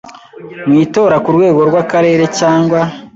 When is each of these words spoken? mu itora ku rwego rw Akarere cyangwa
mu 0.67 0.73
itora 0.85 1.15
ku 1.23 1.29
rwego 1.35 1.59
rw 1.69 1.75
Akarere 1.83 2.23
cyangwa 2.39 2.79